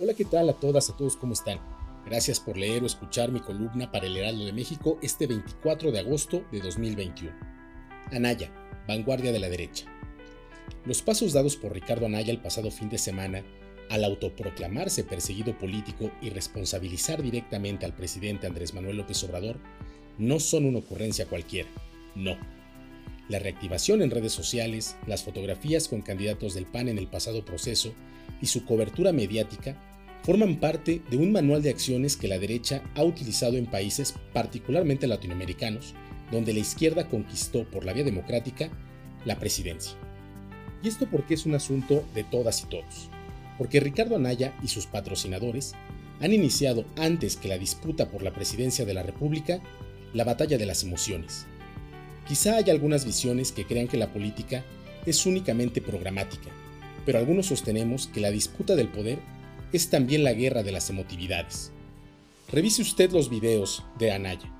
[0.00, 1.58] Hola, ¿qué tal a todas, a todos, ¿cómo están?
[2.06, 5.98] Gracias por leer o escuchar mi columna para el Heraldo de México este 24 de
[5.98, 7.32] agosto de 2021.
[8.12, 8.48] Anaya,
[8.86, 9.86] vanguardia de la derecha.
[10.84, 13.42] Los pasos dados por Ricardo Anaya el pasado fin de semana
[13.90, 19.56] al autoproclamarse perseguido político y responsabilizar directamente al presidente Andrés Manuel López Obrador
[20.16, 21.70] no son una ocurrencia cualquiera,
[22.14, 22.36] no.
[23.28, 27.92] La reactivación en redes sociales, las fotografías con candidatos del PAN en el pasado proceso
[28.40, 29.87] y su cobertura mediática
[30.22, 35.06] forman parte de un manual de acciones que la derecha ha utilizado en países particularmente
[35.06, 35.94] latinoamericanos,
[36.30, 38.70] donde la izquierda conquistó por la vía democrática
[39.24, 39.96] la presidencia.
[40.82, 43.10] Y esto porque es un asunto de todas y todos
[43.58, 45.74] porque Ricardo Anaya y sus patrocinadores
[46.20, 49.60] han iniciado antes que la disputa por la presidencia de la República
[50.14, 51.46] la batalla de las emociones.
[52.26, 54.64] Quizá haya algunas visiones que crean que la política
[55.04, 56.48] es únicamente programática,
[57.04, 59.18] pero algunos sostenemos que la disputa del poder
[59.72, 61.72] es también la guerra de las emotividades.
[62.50, 64.54] Revise usted los videos de Anaya.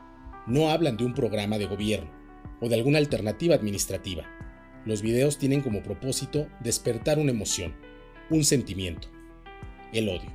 [0.47, 2.11] No hablan de un programa de gobierno
[2.61, 4.25] o de alguna alternativa administrativa.
[4.85, 7.75] Los videos tienen como propósito despertar una emoción,
[8.31, 9.09] un sentimiento,
[9.93, 10.33] el odio.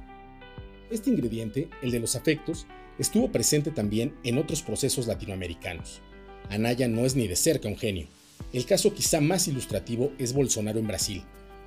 [0.90, 2.68] Este ingrediente, el de los afectos,
[3.00, 6.02] estuvo presente también en otros procesos latinoamericanos.
[6.50, 8.08] Anaya no es ni de cerca un genio.
[8.52, 11.24] El caso quizá más ilustrativo es Bolsonaro en Brasil,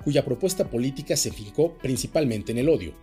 [0.07, 2.93] cuya propuesta política se fincó principalmente en el odio.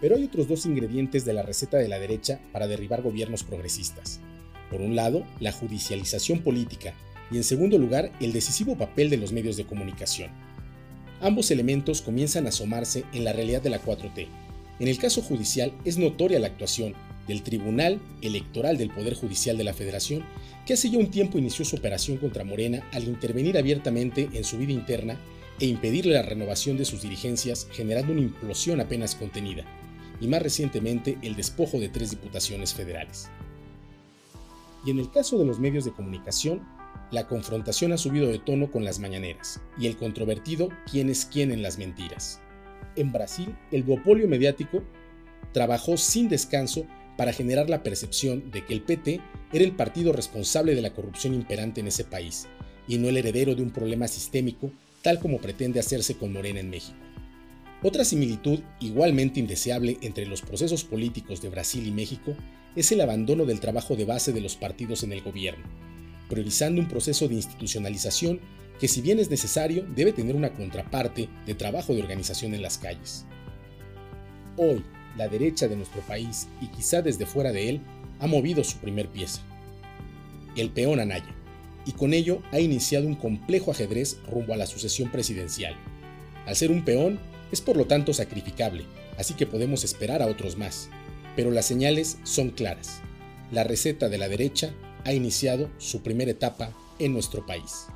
[0.00, 4.20] Pero hay otros dos ingredientes de la receta de la derecha para derribar gobiernos progresistas.
[4.70, 6.94] Por un lado, la judicialización política
[7.32, 10.30] y en segundo lugar, el decisivo papel de los medios de comunicación.
[11.20, 14.28] Ambos elementos comienzan a asomarse en la realidad de la 4T.
[14.78, 16.94] En el caso judicial es notoria la actuación
[17.26, 20.24] del Tribunal Electoral del Poder Judicial de la Federación,
[20.64, 24.58] que hace ya un tiempo inició su operación contra Morena al intervenir abiertamente en su
[24.58, 25.18] vida interna
[25.60, 29.64] e impedirle la renovación de sus dirigencias, generando una implosión apenas contenida,
[30.20, 33.28] y más recientemente el despojo de tres diputaciones federales.
[34.84, 36.66] Y en el caso de los medios de comunicación,
[37.10, 41.50] la confrontación ha subido de tono con las mañaneras y el controvertido quién es quién
[41.50, 42.40] en las mentiras.
[42.96, 44.82] En Brasil, el duopolio mediático
[45.52, 46.86] trabajó sin descanso
[47.16, 49.20] para generar la percepción de que el PT
[49.52, 52.46] era el partido responsable de la corrupción imperante en ese país
[52.88, 54.70] y no el heredero de un problema sistémico
[55.02, 56.98] tal como pretende hacerse con Morena en México.
[57.82, 62.34] Otra similitud igualmente indeseable entre los procesos políticos de Brasil y México
[62.76, 65.64] es el abandono del trabajo de base de los partidos en el gobierno,
[66.28, 68.40] priorizando un proceso de institucionalización
[68.78, 72.78] que si bien es necesario, debe tener una contraparte de trabajo de organización en las
[72.78, 73.26] calles.
[74.56, 74.82] Hoy,
[75.16, 77.80] la derecha de nuestro país, y quizá desde fuera de él,
[78.20, 79.42] ha movido su primer pieza,
[80.56, 81.34] el peón Anaya,
[81.90, 85.74] y con ello ha iniciado un complejo ajedrez rumbo a la sucesión presidencial.
[86.46, 87.18] Al ser un peón,
[87.50, 88.84] es por lo tanto sacrificable,
[89.18, 90.88] así que podemos esperar a otros más,
[91.34, 93.00] pero las señales son claras.
[93.50, 94.72] La receta de la derecha
[95.04, 97.86] ha iniciado su primera etapa en nuestro país.